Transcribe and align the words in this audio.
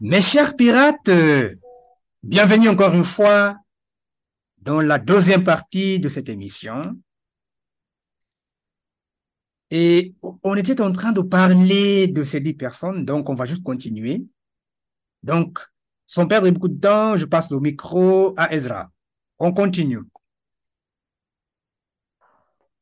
Mes 0.00 0.20
chers 0.20 0.54
pirates, 0.54 1.08
euh, 1.08 1.52
bienvenue 2.22 2.68
encore 2.68 2.94
une 2.94 3.02
fois 3.02 3.56
dans 4.58 4.80
la 4.80 4.96
deuxième 4.96 5.42
partie 5.42 5.98
de 5.98 6.08
cette 6.08 6.28
émission. 6.28 6.96
Et 9.72 10.14
on 10.44 10.54
était 10.54 10.80
en 10.80 10.92
train 10.92 11.10
de 11.10 11.20
parler 11.20 12.06
de 12.06 12.22
ces 12.22 12.38
dix 12.38 12.54
personnes, 12.54 13.04
donc 13.04 13.28
on 13.28 13.34
va 13.34 13.44
juste 13.44 13.64
continuer. 13.64 14.24
Donc, 15.24 15.58
sans 16.06 16.28
perdre 16.28 16.48
beaucoup 16.48 16.68
de 16.68 16.80
temps, 16.80 17.16
je 17.16 17.26
passe 17.26 17.50
le 17.50 17.58
micro 17.58 18.34
à 18.36 18.52
Ezra. 18.52 18.86
On 19.40 19.52
continue. 19.52 19.98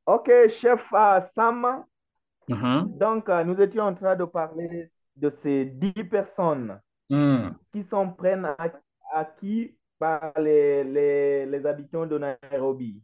Ok, 0.05 0.31
chef 0.61 0.85
euh, 0.93 1.21
Sam. 1.35 1.83
Mhm. 2.47 2.99
Donc, 2.99 3.31
euh, 3.31 3.43
nous 3.43 3.59
étions 3.59 3.85
en 3.85 3.95
train 3.95 4.17
de 4.17 4.27
parler 4.27 4.91
de 5.17 5.31
ces 5.31 5.65
dix 5.65 6.05
personnes 6.05 6.79
Hmm. 7.11 7.57
qui 7.73 7.85
sont 7.85 8.13
prennent 8.13 8.45
à- 8.45 8.73
acquis 9.15 9.77
par 9.99 10.33
les, 10.39 10.85
les, 10.85 11.47
les 11.47 11.67
habitants 11.67 12.07
de 12.07 12.19
Nairobi. 12.19 13.01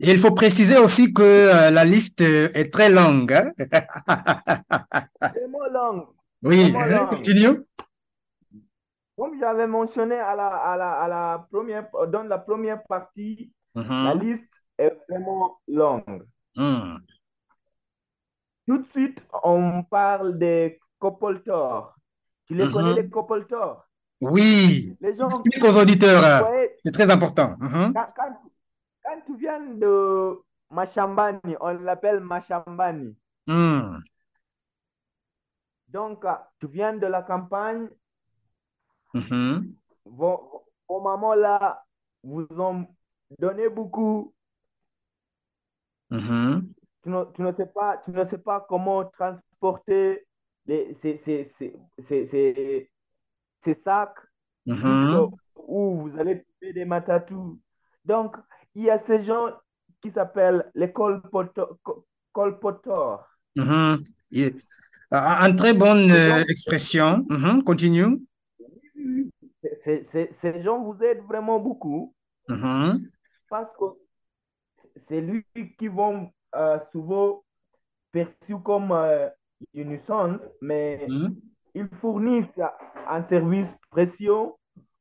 Et 0.00 0.10
il 0.12 0.18
faut 0.18 0.32
préciser 0.32 0.78
aussi 0.78 1.12
que 1.12 1.22
euh, 1.22 1.70
la 1.70 1.84
liste 1.84 2.22
est 2.22 2.72
très 2.72 2.88
longue. 2.90 3.32
hein. 3.32 3.50
Vraiment 5.34 5.66
long. 5.72 6.14
Oui, 6.42 6.72
hein, 6.76 7.06
continue. 7.06 7.64
Comme 9.16 9.38
j'avais 9.38 9.66
mentionné 9.66 10.16
à 10.16 10.34
la, 10.34 10.48
à 10.48 10.76
la, 10.76 10.92
à 11.02 11.08
la 11.08 11.46
première, 11.50 11.88
dans 12.08 12.22
la 12.24 12.38
première 12.38 12.82
partie, 12.84 13.52
la 14.02 14.14
Mhm. 14.14 14.20
liste 14.20 14.48
est 14.78 14.96
vraiment 15.08 15.60
longue. 15.68 16.26
Hmm. 16.56 16.98
Tout 18.66 18.78
de 18.78 18.86
suite, 18.88 19.22
on 19.44 19.82
parle 19.82 20.38
des 20.38 20.80
colporteurs. 20.98 21.94
Tu 22.50 22.56
les 22.56 22.68
connais, 22.68 22.94
les 22.94 23.02
Mhm. 23.04 23.10
colporteurs? 23.10 23.88
Oui, 24.20 24.96
Les 25.00 25.16
gens 25.16 25.28
explique 25.28 25.62
aux 25.62 25.78
auditeurs, 25.78 26.50
Ouais, 26.50 26.76
c'est 26.84 26.90
très 26.90 27.08
important. 27.08 27.54
Mhm. 27.60 27.92
quand, 27.94 28.06
quand, 28.16 28.36
quand 29.04 29.20
tu 29.24 29.36
viens 29.38 29.60
de 29.60 30.36
Machambani, 30.68 31.54
on 31.60 31.74
l'appelle 31.78 32.18
Machambani. 32.18 33.16
Hmm. 33.46 33.98
Donc, 35.88 36.24
euh, 36.24 36.32
tu 36.58 36.66
viens 36.66 36.94
de 36.96 37.06
la 37.06 37.22
campagne, 37.22 37.88
Mhm. 39.14 39.72
vos, 40.06 40.64
vos 40.88 41.00
mamans 41.00 41.34
là 41.36 41.84
vous 42.24 42.46
ont 42.58 42.84
donné 43.38 43.68
beaucoup. 43.68 44.34
Mhm. 46.10 46.72
Tu 47.04 47.08
ne, 47.10 47.24
tu 47.32 47.42
ne 47.42 47.52
sais 47.52 47.66
pas, 47.66 47.98
tu 48.04 48.10
ne 48.10 48.24
sais 48.24 48.38
pas 48.38 48.60
comment 48.68 49.04
transporter 49.04 50.26
ces, 50.66 51.28
sacs 53.84 54.18
Mhm. 54.66 54.76
jusqu'où 54.76 55.96
vous 56.02 56.18
allez 56.18 56.42
trouver 56.42 56.72
des 56.72 56.84
matatous. 56.84 57.58
Donc, 58.04 58.36
il 58.74 58.84
y 58.84 58.90
a 58.90 58.98
ces 58.98 59.22
gens 59.22 59.50
qui 60.02 60.10
s'appellent 60.10 60.70
les 60.74 60.92
colporteurs. 60.92 61.76
colporteurs. 62.32 63.26
Euh, 63.58 63.96
une 65.12 65.56
très 65.56 65.74
bonne 65.74 66.10
euh, 66.10 66.44
expression. 66.48 67.26
Mhm. 67.28 67.64
Continue. 67.64 68.20
ces, 69.82 70.62
gens 70.62 70.82
vous 70.82 71.02
aident 71.02 71.24
vraiment 71.26 71.58
beaucoup 71.58 72.14
Mhm. 72.48 73.10
parce 73.48 73.72
que 73.76 73.84
c'est 75.08 75.20
lui 75.20 75.44
qui 75.78 75.88
vont 75.88 76.30
euh, 76.54 76.78
souvent 76.92 77.42
perçus 78.12 78.60
comme 78.64 78.92
euh, 78.92 79.28
nuisance, 79.74 80.40
mais 80.60 81.06
Mhm. 81.08 81.36
ils 81.74 81.88
fournissent 82.00 82.60
un 83.08 83.22
service 83.24 83.68
précieux 83.90 84.46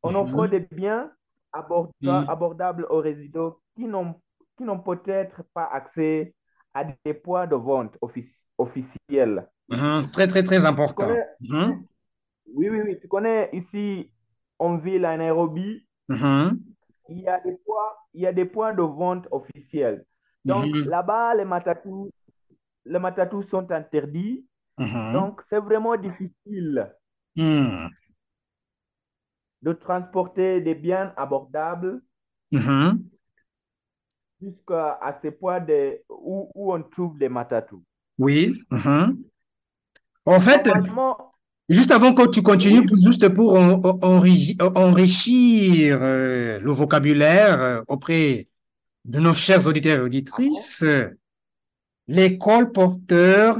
en 0.04 0.16
offrant 0.16 0.44
Mhm. 0.44 0.50
des 0.50 0.60
biens 0.72 1.12
aborda- 1.52 2.22
Mhm. 2.22 2.30
abordables 2.30 2.86
aux 2.90 3.00
résidents 3.02 3.58
qui 3.76 3.86
n'ont 3.86 4.80
peut-être 4.80 5.44
pas 5.54 5.66
accès 5.72 6.34
à 6.74 6.84
des 7.06 7.14
points 7.14 7.48
de 7.48 7.56
vente 7.56 7.98
offici- 8.02 8.44
officiels. 8.58 9.48
Très, 10.14 10.28
très, 10.28 10.44
très 10.44 10.66
important. 10.66 11.08
connais, 11.08 11.26
oui, 12.54 12.70
oui, 12.70 12.82
oui, 12.86 13.00
tu 13.00 13.08
connais 13.08 13.50
ici 13.54 14.12
en 14.60 14.78
ville 14.78 15.06
à 15.06 15.16
Nairobi, 15.18 15.88
il 16.10 17.20
y 17.22 17.28
a 17.28 17.40
des 17.40 17.54
points, 17.66 17.94
il 18.14 18.22
y 18.22 18.28
a 18.28 18.34
des 18.34 18.46
points 18.46 18.74
de 18.74 18.82
vente 18.82 19.28
officiels. 19.32 20.06
Donc 20.46 20.66
là-bas, 20.86 21.36
les 21.36 21.46
matatous, 21.46 22.10
les 22.86 23.00
matatous 23.00 23.44
sont 23.44 23.70
interdits. 23.72 24.46
Mhm. 24.80 25.14
Donc 25.14 25.42
c'est 25.50 25.60
vraiment 25.60 25.96
difficile 25.98 26.92
Mhm. 27.36 27.90
de 29.62 29.74
transporter 29.74 30.62
des 30.62 30.76
biens 30.76 31.14
abordables 31.18 32.02
Mhm. 32.52 33.04
jusqu'à 34.42 34.98
à 35.02 35.20
ces 35.22 35.32
points 35.32 35.60
de, 35.60 36.00
où, 36.10 36.50
où 36.56 36.74
on 36.74 36.82
trouve 36.84 37.18
les 37.20 37.30
matatous. 37.30 37.84
Oui. 38.18 38.62
Mhm. 38.72 39.22
En 40.26 40.40
fait, 40.40 40.70
juste 41.70 41.92
avant 41.92 42.14
que 42.14 42.30
tu 42.30 42.42
continues, 42.42 42.88
juste 43.04 43.28
pour 43.30 43.56
en- 43.56 43.82
en- 43.84 44.00
enrichi- 44.02 44.58
enrichir 44.76 46.00
euh, 46.02 46.60
le 46.60 46.72
vocabulaire 46.72 47.60
euh, 47.62 47.82
auprès 47.88 48.48
de 49.06 49.20
nos 49.20 49.34
chers 49.34 49.66
auditeurs 49.68 50.00
et 50.00 50.02
auditrices, 50.02 50.84
les 52.08 52.38
colporteurs, 52.38 53.58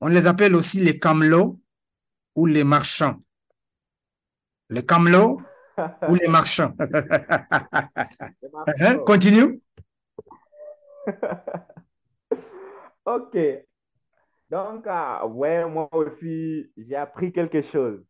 on 0.00 0.08
les 0.08 0.26
appelle 0.26 0.54
aussi 0.54 0.80
les 0.80 0.98
camelots 0.98 1.58
ou 2.34 2.46
les 2.46 2.64
marchands. 2.64 3.16
Les 4.70 4.84
camelots 4.84 5.40
ou 6.08 6.14
les 6.14 6.28
marchands. 6.28 6.74
Hein, 6.80 8.64
marchands. 8.66 9.04
Continue. 9.04 9.60
Ok. 13.04 13.36
Donc, 14.50 14.84
ah, 14.86 15.26
ouais, 15.26 15.64
moi 15.66 15.88
aussi, 15.94 16.70
j'ai 16.76 16.96
appris 16.96 17.32
quelque 17.32 17.62
chose. 17.62 18.02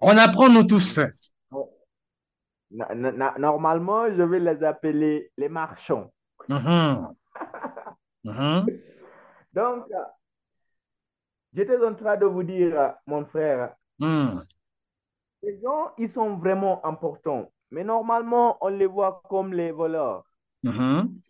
On 0.00 0.16
apprend 0.16 0.48
nous 0.48 0.64
tous. 0.64 1.00
Na- 2.70 3.34
Normalement, 3.38 4.06
je 4.14 4.22
vais 4.22 4.38
les 4.40 4.62
appeler 4.64 5.30
les 5.36 5.48
marchands. 5.48 6.12
Mhm. 6.48 7.08
Mhm. 8.24 8.66
Donc, 9.52 9.84
ah, 9.94 10.15
j'étais 11.56 11.82
en 11.84 11.94
train 11.94 12.16
de 12.16 12.26
vous 12.26 12.42
dire, 12.42 12.94
mon 13.06 13.24
frère, 13.24 13.74
Mhm. 13.98 14.42
les 15.42 15.60
gens, 15.60 15.92
ils 15.98 16.10
sont 16.10 16.36
vraiment 16.36 16.84
importants. 16.84 17.50
Mais 17.70 17.82
normalement, 17.82 18.58
on 18.60 18.68
les 18.68 18.86
voit 18.86 19.22
comme 19.28 19.52
les 19.54 19.72
voleurs. 19.72 20.24
Mhm. 20.62 21.20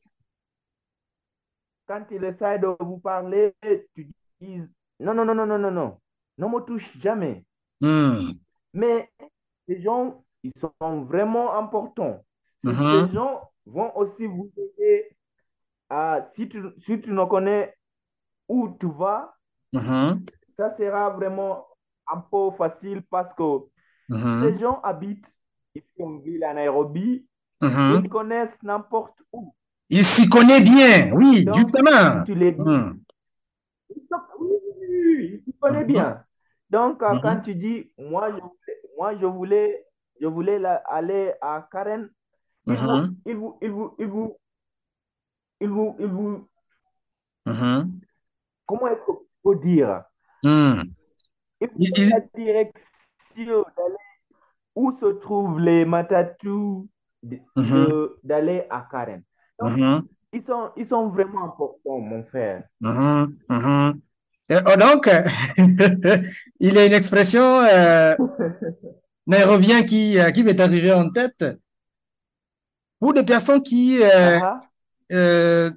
Quand 1.87 2.05
ils 2.11 2.25
essaient 2.25 2.59
de 2.59 2.77
vous 2.81 2.99
parler, 2.99 3.55
tu 3.95 4.11
dis, 4.41 4.61
non, 4.99 5.15
non, 5.15 5.25
non, 5.25 5.35
non, 5.35 5.47
non, 5.47 5.59
non, 5.59 5.71
non, 5.71 6.01
ne 6.39 6.47
me 6.47 6.61
touche 6.65 6.99
jamais. 6.99 7.45
Mhm. 7.81 8.33
Mais 8.75 9.11
ces 9.69 9.81
gens, 9.81 10.25
ils 10.43 10.53
sont 10.59 11.05
vraiment 11.05 11.55
importants. 11.57 12.25
Ces, 12.65 12.73
ces 12.73 12.77
Mhm. 12.77 13.13
gens 13.13 13.51
vont 13.67 13.97
aussi 13.97 14.27
vous 14.27 14.51
aider 14.57 15.17
à, 15.89 16.29
si 16.35 16.49
tu, 16.49 16.61
si 16.81 17.01
tu 17.01 17.13
ne 17.13 17.25
connais 17.25 17.77
où 18.49 18.69
tu 18.81 18.91
vas, 18.91 19.36
Mhm. 19.81 20.25
ça 20.57 20.75
sera 20.77 21.11
vraiment 21.11 21.67
un 22.13 22.21
peu 22.21 22.51
facile 22.57 23.03
parce 23.11 23.33
que 23.35 23.43
Mhm. 24.09 24.43
ces 24.43 24.59
gens 24.59 24.81
habitent 24.83 25.27
ici 25.75 26.03
en 26.03 26.19
ville 26.19 26.45
à 26.45 26.55
Nairobi, 26.55 27.27
Mhm. 27.61 28.03
ils 28.05 28.09
connaissent 28.09 28.63
n'importe 28.63 29.19
où. 29.33 29.53
Il 29.91 30.05
s'y 30.05 30.29
connaît 30.29 30.61
bien, 30.61 31.13
oui, 31.13 31.45
Donc, 31.45 31.57
justement. 31.57 32.19
si 32.21 32.33
tu 32.33 32.35
les 32.35 32.49
ils 32.49 32.61
oui, 32.61 33.97
oui, 34.39 34.57
oui, 34.81 35.17
oui, 35.17 35.45
ils 35.47 35.55
connaissent 35.61 35.87
bien. 35.87 36.25
Donc, 36.71 37.03
euh, 37.03 37.19
quand 37.23 37.41
tu 37.41 37.55
dis, 37.55 37.93
moi, 37.99 38.31
je 38.31 38.37
voulais, 38.41 38.81
moi, 38.99 39.17
je 39.17 39.27
voulais, 39.27 39.87
je 40.21 40.27
voulais 40.27 40.59
la- 40.59 40.83
aller 40.87 41.33
à 41.41 41.69
Karen, 41.71 42.09
il 42.67 42.75
vous, 42.75 42.91
Mhm. 42.91 43.17
il 43.27 43.37
vous, 43.37 43.59
il 43.61 43.71
vous, 43.71 43.95
il 43.99 45.69
vous, 45.69 45.97
il 46.01 46.07
vous, 46.07 46.49
comment 48.67 48.87
est-ce 48.89 49.05
qu'il 49.05 49.15
faut 49.47 49.55
dire? 49.55 50.03
Vous 50.43 50.49
Il- 51.79 51.91
donne 51.93 52.09
la 52.11 52.21
direction 52.35 53.63
d'aller 53.77 54.05
où 54.75 54.93
se 54.99 55.07
trouvent 55.07 55.61
les 55.61 55.85
matatous 55.85 56.89
Mhm. 57.57 58.09
d'aller 58.25 58.65
à 58.71 58.87
Karen. 58.91 59.23
Donc, 59.61 59.77
Mhm. 59.79 60.03
ils 60.33 60.43
sont, 60.43 60.71
ils 60.77 60.87
sont 60.87 61.09
vraiment 61.09 61.45
importants, 61.45 61.99
mon 62.01 62.23
frère. 62.25 62.61
Mhm. 62.81 64.01
Et, 64.49 64.57
oh, 64.71 64.77
donc, 64.79 65.09
il 66.61 66.73
y 66.75 66.79
a 66.79 66.87
une 66.87 66.93
expression 66.93 67.43
euh, 67.61 68.15
nairobienne 69.27 69.85
qui, 69.87 70.19
euh, 70.19 70.31
qui 70.31 70.43
m'est 70.45 70.61
arrivée 70.61 70.93
en 70.93 71.09
tête. 71.11 71.45
Pour 73.01 73.13
des 73.15 73.25
personnes 73.25 73.63
qui, 73.63 74.03
euh, 74.03 74.39
Ah, 74.43 74.61
ah. 74.61 74.61
euh, 75.13 75.71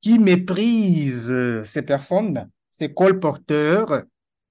qui 0.00 0.18
méprisent 0.18 1.64
ces 1.64 1.82
personnes, 1.82 2.48
ces 2.80 2.92
colporteurs, 2.94 4.04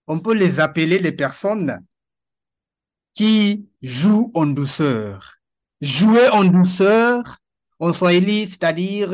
on 0.05 0.19
peut 0.19 0.35
les 0.35 0.59
appeler 0.59 0.99
les 0.99 1.11
personnes 1.11 1.79
qui 3.13 3.67
joue 3.81 4.31
en 4.35 4.45
douceur. 4.45 5.37
Jouer 5.81 6.29
en 6.29 6.43
douceur, 6.43 7.23
en 7.79 7.91
swahili, 7.91 8.45
c'est-à-dire, 8.45 9.09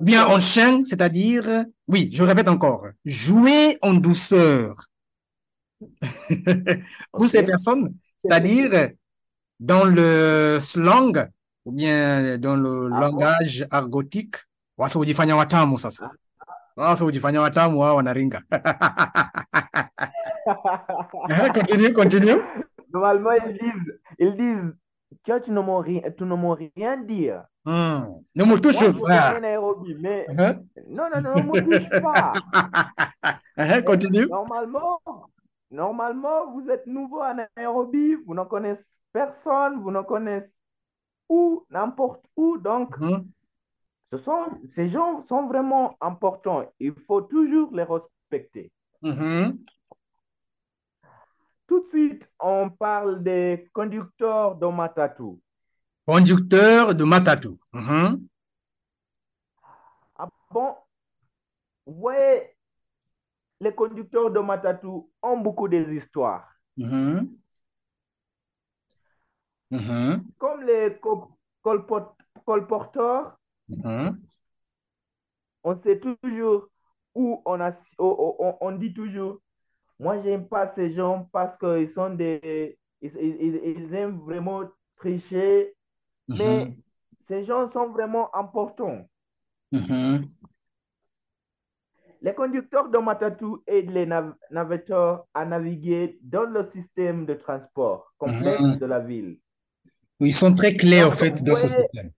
bien 0.00 0.26
en 0.26 0.40
chien, 0.40 0.82
c'est-à-dire, 0.84 1.64
oui, 1.86 2.10
je 2.12 2.24
répète 2.24 2.48
encore, 2.48 2.88
jouer 3.04 3.78
en 3.82 3.94
douceur. 3.94 4.88
Pour 7.12 7.28
ces 7.28 7.44
personnes, 7.44 7.94
C'est- 8.18 8.28
c'est-à-dire 8.28 8.90
dans 9.60 9.84
le 9.84 10.58
slang 10.60 11.28
ou 11.66 11.72
bien 11.72 12.36
dans 12.38 12.56
le 12.56 12.86
Ah 12.92 13.00
bon? 13.00 13.00
langage 13.00 13.64
argotique, 13.70 14.36
watamu 14.76 15.76
sasa. 15.78 16.10
Sasa 16.76 17.04
hujifanya 17.04 17.40
watamu 17.40 17.80
wao 17.80 17.96
wanaringa. 17.96 18.42
Eh, 21.30 21.50
Continue, 21.52 21.92
continue. 21.92 22.36
Normalement, 22.92 23.32
ils 23.32 23.52
disent, 23.58 23.98
ils 24.18 24.36
disent, 24.36 24.74
Tiens, 25.22 25.40
tu 25.40 25.52
ne 25.52 25.60
m'as 25.60 25.80
rien, 25.80 26.02
tu 26.16 26.24
ne 26.24 26.34
m'as 26.34 26.54
rien 26.54 26.96
dire. 26.98 27.44
Hmm. 27.64 28.00
Ne 28.34 28.44
me 28.44 28.48
Moi, 28.48 28.58
touche 28.60 28.76
je 28.78 29.00
pas. 29.00 29.40
Nairobi, 29.40 29.94
mais 30.00 30.26
Hein? 30.38 30.56
non, 30.88 31.08
non, 31.10 31.20
non, 31.22 31.42
ne 31.42 31.52
me 31.52 31.56
touche 31.64 31.88
pas. 32.00 32.34
Mais 33.56 33.82
Continue. 33.84 34.26
normalement, 34.28 35.00
normalement, 35.70 36.52
vous 36.52 36.68
êtes 36.68 36.86
nouveau 36.86 37.20
à 37.22 37.34
Nairobi, 37.56 38.16
vous 38.26 38.34
ne 38.34 38.44
connaissez 38.44 38.84
personne, 39.12 39.80
vous 39.80 39.90
ne 39.92 40.02
connaissez 40.02 40.50
où, 41.28 41.64
n'importe 41.70 42.24
où. 42.36 42.58
Donc, 42.58 42.94
Mhm. 42.98 43.30
Ce 44.16 44.22
sont, 44.22 44.60
ces 44.70 44.88
gens 44.88 45.24
sont 45.24 45.46
vraiment 45.48 45.96
importants. 46.00 46.64
Il 46.78 46.94
faut 47.06 47.22
toujours 47.22 47.74
les 47.74 47.82
respecter. 47.82 48.70
Mhm. 49.02 49.58
Tout 51.66 51.80
de 51.80 51.86
suite, 51.88 52.30
on 52.38 52.70
parle 52.70 53.22
des 53.24 53.68
conducteurs 53.72 54.54
de 54.54 54.66
Matatu. 54.66 55.40
Conducteur 56.06 56.94
de 56.94 57.04
Matatu. 57.04 57.48
Mhm. 57.72 58.28
Ah 60.16 60.28
bon, 60.50 60.76
vous 61.86 61.94
voyez, 61.94 62.54
les 63.60 63.74
conducteurs 63.74 64.30
de 64.30 64.38
Matatu 64.38 64.86
ont 65.22 65.38
beaucoup 65.38 65.66
d'histoires. 65.66 66.48
Mhm. 66.76 67.36
Mhm. 69.70 70.24
Comme 70.38 70.62
les 70.62 70.98
co- 71.00 71.36
colport- 71.62 72.16
colporteurs, 72.46 73.38
Mhm. 73.68 74.20
on 75.62 75.74
sait 75.76 75.98
toujours 75.98 76.68
où 77.14 77.42
on 77.46 77.60
a, 77.60 77.72
on, 77.98 78.72
dit 78.72 78.92
toujours, 78.92 79.40
moi, 79.98 80.20
j'aime 80.22 80.46
pas 80.48 80.68
ces 80.68 80.92
gens 80.92 81.28
parce 81.32 81.56
qu'ils 81.56 81.88
sont 81.88 82.10
des, 82.14 82.76
ils, 83.00 83.12
ils- 83.16 83.60
ils- 83.64 83.94
aiment 83.94 84.18
vraiment 84.18 84.62
tricher, 84.98 85.72
mais 86.28 86.66
Mhm. 86.66 86.76
ces 87.28 87.44
gens 87.44 87.70
sont 87.70 87.88
vraiment 87.88 88.34
importants. 88.34 89.08
Mhm. 89.72 90.28
Les 92.20 92.34
conducteurs 92.34 92.88
de 92.88 92.98
Matatu 92.98 93.44
aident 93.66 93.90
les 93.90 94.06
nav- 94.06 94.34
navetteurs 94.50 95.26
à 95.34 95.44
naviguer 95.44 96.18
dans 96.22 96.44
le 96.44 96.64
système 96.64 97.26
de 97.26 97.34
transport 97.34 98.12
complexe 98.18 98.78
de 98.78 98.86
la 98.86 98.98
ville. 99.00 99.38
Ils 100.20 100.34
sont 100.34 100.52
très 100.52 100.74
clairs, 100.76 101.10
Donc, 101.10 101.18
fait, 101.18 101.42
dans 101.42 101.56
ce 101.56 101.68
système. 101.68 102.10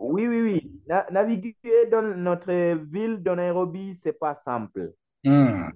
Oui, 0.00 0.26
oui, 0.26 0.40
oui, 0.42 0.82
Na- 0.88 1.06
naviguer 1.12 1.86
dans 1.90 2.02
notre 2.02 2.52
ville 2.86 3.22
de 3.22 3.30
Nairobi, 3.30 3.94
c'est 4.02 4.12
pas 4.18 4.34
simple. 4.44 4.94
Hmm. 5.24 5.70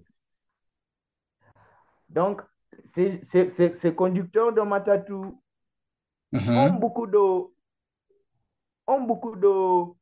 Donc, 2.08 2.40
ces, 2.94 3.20
ces- 3.24 3.50
ces- 3.50 3.74
ces 3.76 3.94
conducteurs 3.94 4.52
de 4.54 4.62
Matatu 4.62 5.12
ont 6.54 6.72
Mhm. 6.72 6.80
beaucoup 6.80 7.06
de, 7.06 7.18
ont 8.86 9.02
beaucoup 9.06 9.36
de, 9.36 9.92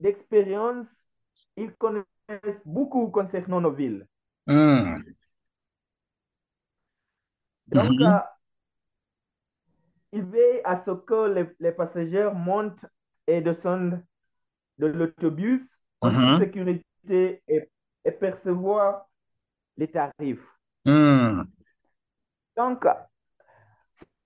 d'expérience. 0.00 0.88
Ils 1.56 1.72
connaissent 1.76 2.06
beaucoup 2.66 3.08
concernant 3.10 3.60
nos 3.60 3.72
villes. 3.72 4.06
Hmm. 4.46 5.02
Donc, 7.66 8.00
Mhm. 8.00 8.02
euh, 8.02 8.18
ils 10.12 10.22
veillent 10.22 10.60
à 10.64 10.76
ce 10.84 10.92
que 10.92 11.32
les, 11.34 11.46
les 11.58 11.72
passagers 11.72 12.30
montent 12.34 12.86
et 13.26 13.40
descendent 13.40 14.02
de 14.78 14.86
l'autobus 14.86 15.62
en 16.00 16.10
Mhm. 16.10 16.38
sécurité 16.38 17.42
et, 17.48 17.68
et 18.04 18.12
percevoir 18.12 19.06
les 19.76 19.90
tarifs. 19.90 20.46
Hmm. 20.84 21.42
Donc, 22.56 22.84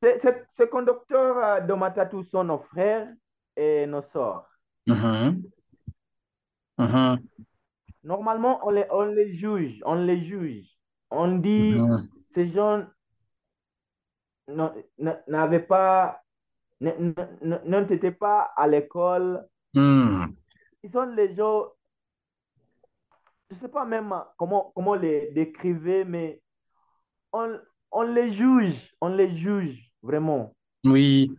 ces 0.01 0.69
conducteurs 0.69 1.37
euh, 1.39 1.61
de 1.61 1.73
Matatu 1.75 2.23
sont 2.25 2.45
nos 2.45 2.59
frères 2.59 3.09
et 3.57 3.87
nos 3.87 4.03
sœurs. 4.03 4.49
Mhm. 4.87 5.43
Mhm. 6.79 7.19
Normalement, 8.03 8.61
on 8.67 8.71
les, 8.71 8.87
on 8.91 9.05
les 9.05 9.33
juge, 9.35 9.81
on 9.85 9.95
les 9.95 10.23
juge. 10.23 10.69
On 11.11 11.39
dit, 11.39 11.81
ces 12.31 12.51
gens 12.51 12.85
n'avaient 15.29 15.63
pas, 15.63 16.23
n'étaient 16.91 18.13
pas 18.13 18.53
à 18.57 18.67
l'école. 18.67 19.47
Hmm. 19.75 20.27
Ils 20.83 20.93
sont 20.93 21.07
les 21.07 21.35
gens, 21.35 21.69
je 23.51 23.55
ne 23.55 23.61
sais 23.61 23.69
pas 23.69 23.85
même 23.85 24.15
comment, 24.37 24.73
comment 24.75 24.95
les 24.95 25.31
décrire, 25.33 26.05
mais 26.07 26.41
on, 27.33 27.59
on 27.91 28.03
les 28.03 28.31
juge, 28.33 28.95
on 29.01 29.09
les 29.09 29.37
juge 29.37 29.91
vraiment. 30.03 30.55
Oui. 30.85 31.35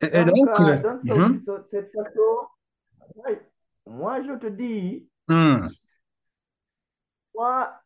Et, 0.00 0.06
et 0.06 0.24
Donc, 0.24 0.36
donc, 0.36 0.60
euh, 0.60 0.78
dans 0.78 1.00
ce- 1.02 1.44
ce- 1.46 1.68
cette 1.70 1.92
façon, 1.92 2.48
ouais, 3.16 3.40
moi, 3.86 4.22
je 4.22 4.32
te 4.38 4.46
dis, 4.46 5.08
Hmm. 5.28 5.68
moi, 7.34 7.80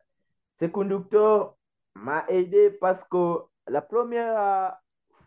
ce 0.59 0.67
conducteur 0.67 1.57
m'a 1.95 2.25
aidé 2.29 2.71
parce 2.81 3.05
que 3.09 3.43
la 3.69 3.83
première 3.83 4.77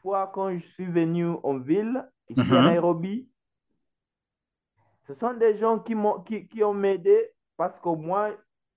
fois 0.01 0.31
quand 0.33 0.57
je 0.57 0.65
suis 0.65 0.85
venu 0.85 1.25
en 1.43 1.57
ville, 1.59 2.05
ici 2.29 2.55
à 2.55 2.61
Mhm. 2.61 2.67
Nairobi, 2.71 3.29
ce 5.07 5.13
sont 5.15 5.33
des 5.33 5.57
gens 5.57 5.79
qui 5.79 5.95
m'ont, 5.95 6.21
qui, 6.21 6.47
qui 6.47 6.63
ont 6.63 6.73
m'aidé 6.73 7.31
parce 7.57 7.79
que 7.79 7.89
moi, 7.89 8.31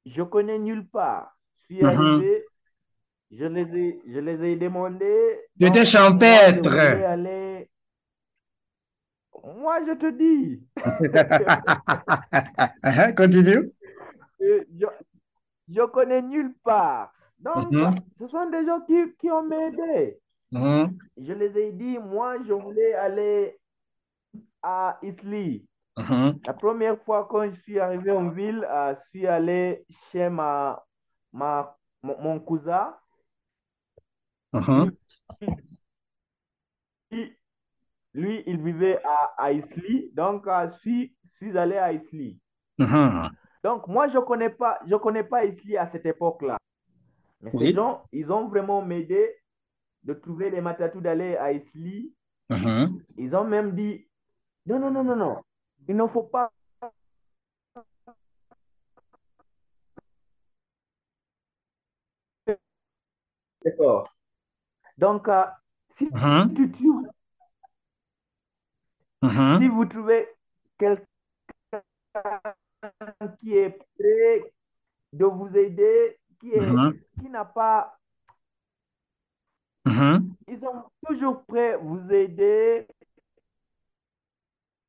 je 0.07 0.23
connais 0.23 0.59
nulle 0.59 0.87
part. 0.89 1.37
Je 1.57 1.63
suis 1.65 1.85
Mhm. 1.85 1.85
arrivé, 1.85 2.45
je 3.31 3.47
les 3.47 3.77
ai, 3.79 4.03
je 4.07 4.19
les 4.21 4.45
ai 4.53 4.57
demandé, 4.57 5.41
Tu 5.59 5.67
étais 5.67 5.85
donc 5.85 6.19
moi, 6.19 6.45
je 6.53 6.61
champêtre. 6.61 6.71
aller. 7.05 7.71
Moi, 9.45 9.85
je 9.87 9.93
te 9.93 10.11
dis, 10.11 10.61
Mhm. 10.77 11.75
Continue. 13.17 13.73
je, 14.41 14.87
je 15.69 15.87
connais 15.87 16.23
nulle 16.23 16.55
part. 16.65 17.14
Donc, 17.45 17.71
Mhm. 17.73 18.01
ce 18.19 18.27
sont 18.29 18.49
des 18.51 18.65
gens 18.65 18.81
qui, 18.81 18.97
qui 19.19 19.31
ont 19.31 19.43
m'aidé. 19.43 20.19
Mhm. 20.53 20.97
Je 21.19 21.33
les 21.33 21.59
ai 21.59 21.73
dit, 21.73 21.99
moi, 21.99 22.37
je 22.47 22.53
voulais 22.53 22.95
aller 22.95 23.59
à 24.63 24.99
Isli. 25.03 25.67
Mhm. 25.99 26.41
La 26.47 26.55
première 26.55 26.99
fois 27.05 27.27
quand 27.31 27.45
je 27.51 27.61
suis 27.61 27.79
arrivé 27.79 28.11
en 28.11 28.31
ville, 28.31 28.65
euh, 28.69 28.95
je 28.95 29.01
suis 29.11 29.27
allé 29.27 29.85
chez 30.11 30.29
ma, 30.31 30.83
ma, 31.33 31.77
mon, 32.03 32.41
cousin. 32.41 32.95
Lui, 37.11 37.37
lui, 38.15 38.43
il 38.47 38.63
vivait 38.63 39.01
à, 39.05 39.35
à 39.39 39.53
Isli. 39.53 40.11
Donc, 40.15 40.47
euh, 40.47 40.69
je 40.71 40.79
suis, 40.79 41.17
je 41.25 41.29
suis 41.37 41.59
allé 41.59 41.77
à 41.77 41.93
Isli. 41.93 42.41
Donc, 43.63 43.87
moi, 43.89 44.09
je 44.09 44.19
connais 44.19 44.51
pas, 44.51 44.81
je 44.87 44.97
connais 44.97 45.25
pas 45.25 45.45
Isli 45.45 45.77
à 45.77 45.89
cette 45.91 46.07
époque-là. 46.07 46.57
Mais 47.45 47.51
ces 47.59 47.73
gens, 47.75 48.05
ils 48.11 48.33
ont 48.33 48.49
vraiment 48.49 48.81
m'aidé 48.83 49.37
de 50.03 50.15
trouver 50.15 50.49
les 50.49 50.63
matatou 50.63 51.01
d'aller 51.01 51.37
à 51.37 51.53
Isli. 51.53 52.15
Mhm. 52.49 53.03
Ils 53.19 53.37
ont 53.37 53.45
même 53.45 53.75
dit, 53.75 54.07
non, 54.67 54.79
non, 54.79 54.91
non, 54.91 55.05
non, 55.05 55.17
non, 55.17 55.43
il 55.87 55.95
ne 55.95 56.07
faut 56.07 56.23
pas. 56.23 56.51
Donc, 64.97 65.29
euh, 65.29 65.45
si, 65.97 66.07
Mhm. 66.07 66.55
tu, 66.55 66.73
tu- 66.73 66.93
si 69.59 69.69
vous 69.69 69.85
trouvez 69.87 70.29
quelqu'un 70.79 71.05
qui 73.41 73.57
est 73.57 73.71
prêt 73.99 74.53
de 75.13 75.25
vous 75.25 75.55
aider, 75.57 76.19
qui 76.41 76.53
est, 76.53 76.61
Mhm. 76.61 76.99
qui 77.21 77.29
n'a 77.45 77.53
pas, 77.53 77.99
Mhm. 79.87 80.35
ils 80.49 80.61
sont 80.61 80.85
toujours 81.07 81.45
prêts 81.45 81.75
à 81.75 81.77
vous 81.79 82.01
aider, 82.11 82.87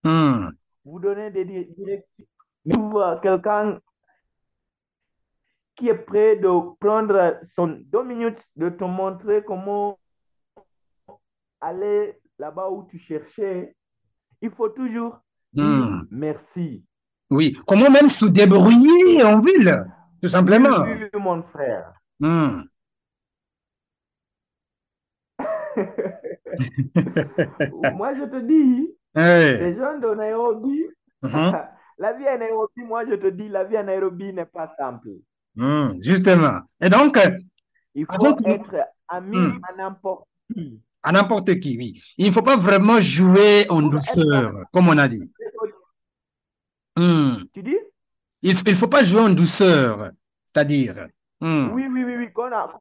Hmm. 0.04 0.50
vous 0.86 1.00
donner 1.00 1.32
des 1.32 1.46
di- 1.46 1.66
directions. 1.78 2.26
Mais 2.66 2.76
vous, 2.78 3.00
quelqu'un 3.22 3.80
qui 5.76 5.90
est 5.90 5.98
prêt 5.98 6.38
de 6.38 6.50
prendre 6.80 7.40
son 7.56 7.68
deux 7.86 8.04
minutes 8.04 8.42
de 8.56 8.70
te 8.70 8.84
montrer 8.84 9.44
comment 9.44 10.00
aller 11.60 12.20
là-bas 12.40 12.70
où 12.70 12.88
tu 12.90 13.00
cherchais, 13.00 13.76
il 14.42 14.52
faut 14.52 14.70
toujours 14.70 15.18
dire 15.52 15.66
Hmm. 15.66 16.02
merci. 16.12 16.86
Oui. 17.32 17.58
Comment 17.68 17.90
même 17.90 18.10
se 18.10 18.26
débrouiller 18.28 19.24
en 19.24 19.40
ville, 19.42 19.74
tout 20.22 20.30
simplement. 20.30 20.84
Oui, 20.84 21.10
mon 21.20 21.42
frère. 21.44 21.92
Hmm. 22.20 22.62
Moi, 27.96 28.14
je 28.14 28.24
te 28.26 28.40
dis, 28.42 28.94
les 29.16 29.76
gens 29.78 29.98
de 30.00 30.16
Nairobi, 30.16 30.84
Mhm. 31.24 31.32
la 31.98 32.14
vie 32.14 32.28
à 32.28 32.38
Nairobi, 32.38 32.82
moi, 32.84 33.06
je 33.06 33.16
te 33.16 33.28
dis, 33.28 33.48
la 33.50 33.64
vie 33.64 33.78
à 33.78 33.84
Nairobi 33.84 34.34
n'est 34.34 34.46
pas 34.46 34.74
simple. 34.78 35.10
Hmm. 35.56 35.94
Justement. 36.02 36.60
Et 36.82 36.90
donc, 36.90 37.18
Il 37.94 38.06
faut 38.06 38.38
être 38.46 38.76
ami 39.08 39.38
Hmm. 39.38 39.60
à 39.70 39.76
n'importe 39.78 40.28
qui. 40.54 40.82
à 41.04 41.12
n'importe 41.12 41.60
qui, 41.60 41.78
oui. 41.78 42.02
Il 42.18 42.28
ne 42.28 42.32
faut 42.34 42.42
pas 42.42 42.58
vraiment 42.58 43.00
jouer 43.00 43.66
en 43.70 43.82
douceur, 43.82 44.54
comme 44.72 44.90
on 44.90 44.98
a 44.98 45.08
dit. 45.08 45.32
Tu 47.54 47.64
dis? 47.64 47.78
Il 48.42 48.54
ne 48.54 48.74
faut 48.76 48.88
pas 48.88 49.04
jouer 49.04 49.22
en 49.22 49.30
douceur, 49.30 50.12
c'est-à-dire. 50.46 51.08
Hmm. 51.46 51.74
Oui, 51.74 51.88
oui, 51.88 52.04
oui, 52.04 52.16
oui. 52.18 52.34
Qu'on 52.34 52.52
a- 52.52 52.80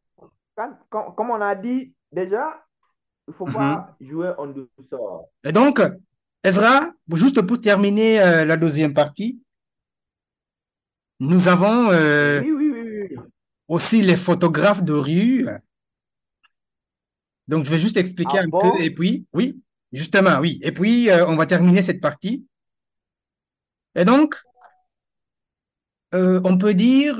quand- 0.56 0.78
quand- 0.90 1.11
comme 1.12 1.30
on 1.30 1.40
a 1.40 1.54
dit 1.54 1.92
déjà, 2.12 2.64
il 3.28 3.30
ne 3.30 3.37
faut 3.37 3.44
pas 3.47 3.97
jouer 4.00 4.33
en 4.38 4.47
douceur. 4.47 5.25
Et 5.44 5.52
donc, 5.52 5.80
Ezra, 6.42 6.90
juste 7.14 7.40
pour 7.47 7.61
terminer 7.61 8.21
euh, 8.21 8.44
la 8.44 8.56
deuxième 8.56 8.94
partie, 8.94 9.40
nous 11.21 11.49
avons 11.49 11.90
euh, 11.90 12.40
Oui, 12.42 12.52
oui, 12.52 12.71
oui, 12.73 12.80
oui, 12.83 13.09
oui. 13.11 13.16
aussi 13.68 14.02
les 14.02 14.16
photographes 14.16 14.83
de 14.83 14.92
rue. 14.92 15.47
Donc, 17.49 17.64
je 17.64 17.71
vais 17.71 17.78
juste 17.78 17.97
expliquer 17.97 18.38
Ah 18.38 18.42
un 18.42 18.49
bon? 18.49 18.59
peu. 18.59 18.80
Et 18.80 18.90
puis, 18.90 19.26
oui, 19.33 19.61
justement, 19.92 20.38
oui. 20.40 20.59
Et 20.62 20.73
puis, 20.73 21.11
euh, 21.11 21.26
on 21.26 21.37
va 21.37 21.47
terminer 21.47 21.83
cette 21.83 22.00
partie. 22.00 22.47
Et 23.94 24.04
donc, 24.04 24.35
on 26.12 26.56
peut 26.59 26.75
dire 26.75 27.18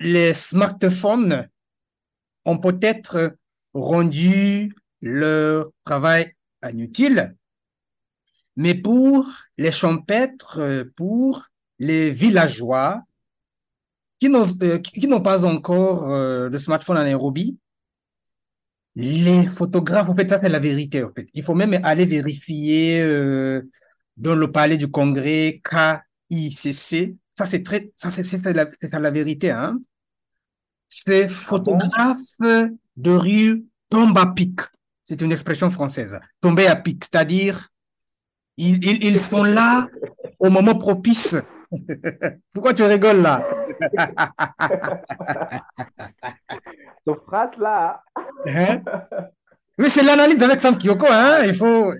les 0.00 0.32
smartphones 0.32 1.48
ont 2.44 2.58
peut-être 2.58 3.36
rendu 3.74 4.74
leur 5.02 5.70
travail 5.84 6.34
inutile, 6.68 7.36
mais 8.56 8.74
pour 8.74 9.26
les 9.58 9.70
champêtres, 9.70 10.84
pour 10.96 11.46
les 11.78 12.10
villageois 12.10 13.02
qui 14.18 14.28
n'ont 14.28 14.46
euh, 14.62 15.20
pas 15.20 15.44
encore 15.44 16.10
euh, 16.10 16.48
de 16.50 16.58
smartphone 16.58 16.98
en 16.98 17.04
Nairobi, 17.04 17.58
les 18.94 19.46
photographes, 19.46 20.08
en 20.08 20.16
fait, 20.16 20.28
ça 20.28 20.40
c'est 20.40 20.48
la 20.48 20.58
vérité, 20.58 21.02
en 21.02 21.12
fait. 21.14 21.28
Il 21.32 21.42
faut 21.42 21.54
même 21.54 21.80
aller 21.84 22.04
vérifier 22.04 23.00
euh, 23.00 23.62
dans 24.16 24.34
le 24.34 24.50
palais 24.50 24.76
du 24.76 24.90
Congrès 24.90 25.62
KICC. 25.64 27.16
Ça 27.38 27.46
c'est 27.46 27.66
ça 27.96 28.10
c'est 28.10 28.52
la, 28.52 28.68
la 28.98 29.10
vérité, 29.10 29.50
hein. 29.50 29.78
Ces 30.90 31.28
photographes 31.28 32.18
de 32.96 33.10
rue 33.12 33.64
tombent 33.88 34.18
à 34.18 34.26
pic. 34.26 34.60
C'est 35.04 35.22
une 35.22 35.32
expression 35.32 35.70
française. 35.70 36.20
Tomber 36.40 36.66
à 36.66 36.76
pic, 36.76 37.04
c'est-à-dire 37.04 37.68
ils, 38.56 38.84
ils, 38.84 39.04
ils 39.04 39.18
sont 39.18 39.44
là 39.44 39.86
au 40.38 40.50
moment 40.50 40.74
propice. 40.74 41.36
Pourquoi 42.52 42.74
tu 42.74 42.82
rigoles 42.82 43.22
là? 43.22 43.40
Cette 47.06 47.20
phrase-là, 47.26 48.02
Hein? 48.46 48.82
Oui, 49.78 49.88
c'est 49.88 50.02
l'analyse 50.02 50.36
d'Alexandre 50.38 50.78
Kyoko, 50.78 51.06
hein? 51.08 51.44
Il 51.44 51.54
faut, 51.54 51.94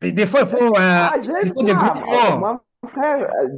des, 0.00 0.26
fois, 0.26 0.40
il 0.42 0.48
faut, 0.48 0.74
euh, 0.74 0.78
ah, 0.78 1.12
il 1.18 1.24
j'aime 1.24 1.52
faut 1.52 1.62
des. 1.62 1.74
Mon 1.74 2.60
frère, 2.88 3.30
euh, 3.42 3.48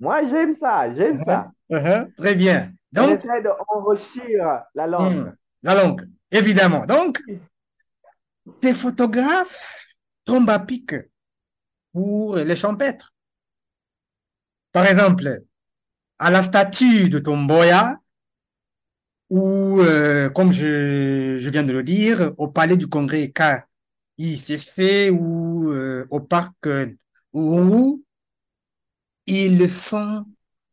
moi, 0.00 0.22
j'aime 0.30 0.54
ça, 0.56 0.94
j'aime 0.94 1.16
ça. 1.16 1.50
Uh-huh. 1.70 2.12
Très 2.16 2.34
bien. 2.34 2.72
On 2.96 3.02
Donc, 3.08 3.24
essaie 3.24 3.42
d'enrichir 3.42 4.62
la 4.74 4.86
langue. 4.86 5.14
hmm, 5.16 5.36
la 5.62 5.74
langue, 5.74 6.02
évidemment. 6.30 6.86
Donc, 6.86 7.20
ces 8.52 8.74
photographes 8.74 9.64
tombent 10.24 10.50
à 10.50 10.58
pic 10.60 10.94
pour 11.92 12.36
les 12.36 12.56
champêtres. 12.56 13.12
Par 14.72 14.86
exemple, 14.86 15.40
à 16.18 16.30
la 16.30 16.42
statue 16.42 17.08
de 17.08 17.18
Tomboya, 17.18 17.98
ou, 19.28 19.80
euh, 19.80 20.30
comme 20.30 20.52
je, 20.52 21.34
je 21.36 21.50
viens 21.50 21.64
de 21.64 21.72
le 21.72 21.82
dire, 21.82 22.32
au 22.38 22.48
palais 22.48 22.76
du 22.76 22.86
Congrès 22.86 23.32
KICC 24.16 25.10
ou 25.10 25.72
euh, 25.72 26.06
au 26.10 26.20
parc 26.20 26.54
euh, 26.66 26.86
où 27.32 28.04
ils 29.26 29.68
sont, 29.68 30.24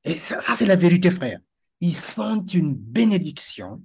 et 0.04 0.14
ça, 0.14 0.42
c'est 0.58 0.66
la 0.66 0.76
vérité, 0.76 1.12
frère, 1.12 1.40
ils 1.80 1.96
sont 1.96 2.46
une 2.46 2.74
bénédiction, 2.76 3.82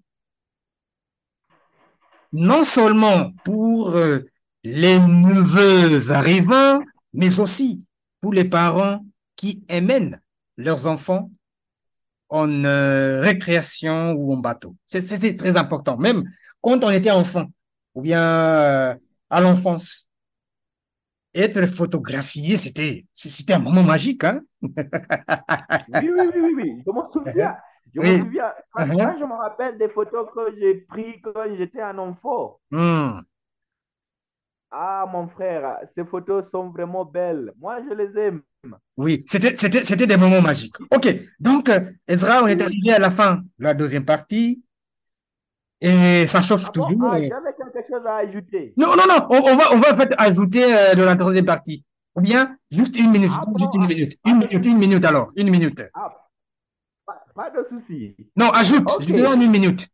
non 2.32 2.64
seulement 2.64 3.32
pour 3.44 3.90
euh, 3.90 4.20
les 4.64 4.98
neveux 4.98 6.10
arrivants, 6.10 6.80
mais 7.12 7.38
aussi 7.38 7.82
pour 8.20 8.32
les 8.32 8.44
parents 8.44 9.04
qui 9.36 9.64
amènent 9.68 10.20
leurs 10.56 10.86
enfants 10.86 11.30
en 12.28 12.64
euh, 12.64 13.20
récréation 13.20 14.12
ou 14.12 14.34
en 14.34 14.38
bateau. 14.38 14.76
C'est 14.86 15.00
c'est 15.00 15.36
très 15.36 15.56
important. 15.56 15.96
Même 15.96 16.24
quand 16.60 16.84
on 16.84 16.90
était 16.90 17.10
enfant 17.10 17.46
ou 17.94 18.02
bien 18.02 18.22
euh, 18.22 18.94
à 19.30 19.40
l'enfance, 19.40 20.07
être 21.34 21.66
photographié, 21.66 22.56
c'était 22.56 23.04
c'était 23.14 23.52
un 23.54 23.58
moment 23.58 23.82
magique, 23.84 24.24
hein? 24.24 24.40
Oui, 25.88 26.08
oui, 26.10 26.20
oui, 26.34 26.40
oui, 26.42 26.52
oui. 26.56 26.82
Je 26.86 26.90
m'en 26.92 27.08
souviens. 27.10 27.56
Je 27.94 28.00
Oui. 28.00 28.08
me 28.08 28.18
souviens. 28.18 28.52
Quand, 28.72 28.84
Uh-huh. 28.84 28.98
quand 29.00 29.18
je 29.18 29.24
me 29.24 29.34
rappelle 29.34 29.78
des 29.78 29.88
photos 29.88 30.28
que 30.34 30.54
j'ai 30.58 30.74
prises 30.82 31.20
quand 31.22 31.44
j'étais 31.56 31.80
un 31.80 31.98
enfant. 31.98 32.60
Hmm. 32.70 33.20
Ah, 34.70 35.06
mon 35.10 35.28
frère, 35.28 35.78
ces 35.94 36.04
photos 36.04 36.50
sont 36.50 36.70
vraiment 36.70 37.04
belles. 37.04 37.52
Moi, 37.58 37.80
je 37.88 37.94
les 37.94 38.18
aime. 38.18 38.42
Oui, 38.96 39.24
c'était 39.28 40.06
des 40.06 40.16
moments 40.16 40.42
magiques. 40.42 40.74
Ok, 40.90 41.08
donc 41.38 41.68
euh, 41.68 41.80
Ezra, 42.08 42.42
on 42.42 42.48
est 42.48 42.60
arrivé 42.60 42.92
à 42.92 42.98
la 42.98 43.10
fin 43.10 43.36
de 43.36 43.64
la 43.64 43.74
deuxième 43.74 44.04
partie 44.04 44.62
et 45.80 46.26
ça 46.26 46.42
chauffe 46.42 46.64
Ah 46.66 46.72
bon? 46.72 46.86
toujours. 46.88 47.00
Ah, 47.02 47.18
j'avais 47.28 47.54
quelque 47.54 47.57
chose 47.88 48.06
à 48.06 48.16
ajouter. 48.16 48.76
Non, 48.76 48.94
non, 48.96 49.06
non, 49.06 49.26
on, 49.30 49.36
on 49.50 49.56
va, 49.56 49.72
on 49.72 49.78
va 49.78 49.92
en 49.92 49.96
fait 49.96 50.14
ajouter 50.16 50.64
euh, 50.64 50.94
de 50.94 51.02
la 51.02 51.16
troisième 51.16 51.44
partie. 51.44 51.84
Ou 52.14 52.20
bien, 52.20 52.56
juste 52.70 52.96
une 52.98 53.10
minute, 53.10 53.30
Ah 53.30 53.44
juste 53.56 53.74
bon? 53.74 53.74
une 53.74 53.86
minute, 53.86 54.18
une 54.24 54.36
minute, 54.38 54.66
une 54.66 54.78
minute 54.78 55.04
alors, 55.04 55.30
une 55.36 55.50
minute. 55.50 55.82
Ah, 55.92 56.10
pas, 57.06 57.24
pas 57.34 57.50
de 57.50 57.64
souci. 57.64 58.16
Non, 58.36 58.50
ajoute, 58.50 58.88
je 59.00 59.06
Ok. 59.06 59.06
te 59.06 59.12
donne 59.12 59.42
une 59.42 59.50
minute. 59.50 59.88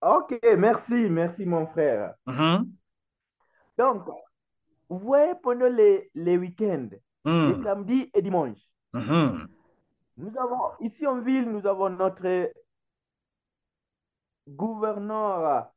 Ok, 0.00 0.38
merci, 0.56 1.08
merci, 1.10 1.44
mon 1.46 1.66
frère. 1.66 2.14
Mhm, 2.26 2.76
Donc, 3.78 4.04
vous 4.88 4.98
voyez, 4.98 5.34
pendant 5.42 5.68
les, 5.68 6.10
les 6.14 6.36
week-ends, 6.38 6.90
les 7.42 7.54
mhm, 7.54 7.62
samedis 7.62 8.10
et 8.14 8.22
dimanches, 8.22 8.68
mhm, 8.92 9.48
nous 10.16 10.36
avons, 10.38 10.72
ici 10.80 11.06
en 11.06 11.20
ville, 11.20 11.48
nous 11.48 11.66
avons 11.68 11.88
notre 11.90 12.50
gouverneur, 14.48 15.70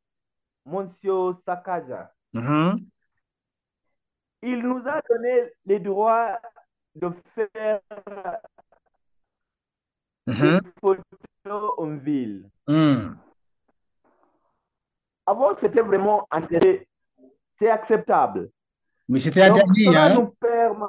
Monsieur 0.68 1.34
Sakaja. 1.46 2.12
mhm, 2.34 2.86
Il 4.44 4.60
nous 4.60 4.84
a 4.88 5.02
donné 5.10 5.52
les 5.66 5.80
droits 5.80 6.40
de 6.96 7.10
faire 7.34 7.80
mhm, 10.28 10.60
des 10.62 10.72
photos 10.82 11.72
en 11.78 11.96
ville. 11.98 12.50
mhm. 12.68 13.18
Avant, 15.26 15.56
c'était 15.56 15.82
vraiment 15.82 16.26
intéressant. 16.32 16.84
C'est 17.60 17.70
acceptable. 17.70 18.50
Mais 19.10 19.20
c'était 19.20 19.44
interdit, 19.44 19.88
hein? 19.96 20.14
nous 20.16 20.28
permet... 20.40 20.86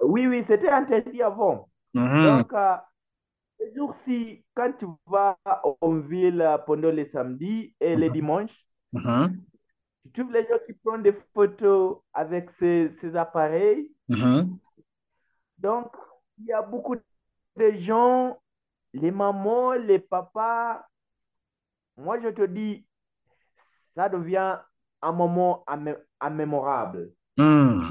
Oui, 0.00 0.26
oui, 0.26 0.42
c'était 0.42 0.70
interdit 0.70 1.22
avant. 1.22 1.68
Mhm, 1.94 2.24
Donc, 2.24 2.52
euh, 2.52 2.76
ces 3.58 3.74
jours-ci, 3.74 4.44
quand 4.54 4.72
tu 4.78 4.86
vas 5.06 5.36
en 5.80 5.98
ville 6.00 6.44
pendant 6.66 6.90
les 6.90 7.06
samedis 7.06 7.74
et 7.80 7.94
les 7.94 8.08
Mhm. 8.08 8.14
Mhm, 8.94 9.36
tu 10.04 10.20
trouves 10.20 10.32
les 10.32 10.42
gens 10.42 10.58
qui 10.66 10.72
prennent 10.72 11.02
des 11.02 11.16
photos 11.34 11.98
avec 12.12 12.50
ces, 12.58 12.92
ces 13.00 13.14
appareils? 13.16 13.90
mhm. 14.08 14.58
Donc, 15.58 15.92
il 16.38 16.46
y 16.46 16.52
a 16.52 16.62
beaucoup 16.62 16.96
de 16.96 17.70
gens, 17.78 18.38
les 18.92 19.10
mamans, 19.10 19.72
les 19.72 19.98
papas. 19.98 20.84
Moi, 21.96 22.20
je 22.20 22.28
te 22.28 22.46
dis, 22.46 22.84
ça 23.94 24.08
devient 24.08 24.58
un 25.00 25.12
moment 25.12 25.64
immémorable. 26.22 27.10
Hmm. 27.36 27.90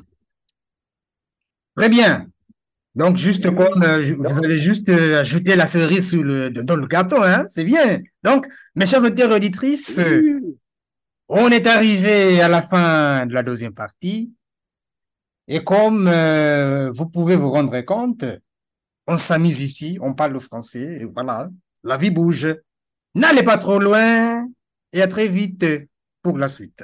Très 1.75 1.89
bien. 1.89 2.27
Donc, 2.95 3.17
juste 3.17 3.45
comme 3.45 3.81
euh, 3.81 4.13
vous 4.15 4.45
avez 4.45 4.60
juste 4.60 4.88
euh, 4.89 5.22
ajouté 5.22 5.55
la 5.55 5.65
cerise 5.65 6.12
sur 6.12 6.22
le, 6.22 6.50
dans 6.51 6.75
le 6.75 6.86
gâteau, 6.86 7.24
hein, 7.24 7.45
c'est 7.48 7.63
bien. 7.63 8.00
Donc, 8.24 8.48
mes 8.75 8.86
chers 8.86 9.03
auditrices. 9.03 10.00
On 11.29 11.49
est 11.49 11.67
arrivé 11.67 12.41
à 12.41 12.47
la 12.47 12.61
fin 12.61 13.25
de 13.25 13.33
la 13.33 13.43
deuxième 13.43 13.73
partie. 13.73 14.33
Et 15.47 15.63
comme 15.63 16.07
euh, 16.07 16.89
vous 16.91 17.07
pouvez 17.07 17.35
vous 17.35 17.51
rendre 17.51 17.79
compte, 17.81 18.23
on 19.07 19.17
s'amuse 19.17 19.61
ici, 19.61 19.97
on 20.01 20.13
parle 20.13 20.33
le 20.33 20.39
français, 20.39 20.99
et 21.01 21.05
voilà, 21.05 21.49
la 21.83 21.97
vie 21.97 22.11
bouge. 22.11 22.47
N'allez 23.15 23.43
pas 23.43 23.57
trop 23.57 23.79
loin 23.79 24.47
et 24.91 25.01
à 25.01 25.07
très 25.07 25.27
vite 25.27 25.65
pour 26.21 26.37
la 26.37 26.47
suite. 26.47 26.83